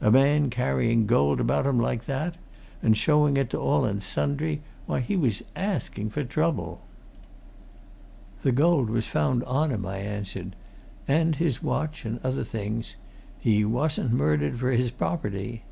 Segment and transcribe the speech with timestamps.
[0.00, 2.38] A man carrying gold about him like that!
[2.82, 4.62] and showing it to all and sundry.
[4.86, 6.80] Why, he was asking for trouble!"
[8.40, 10.56] "The gold was found on him," I answered.
[11.06, 12.96] "And his watch and other things.
[13.38, 15.64] He wasn't murdered for his property."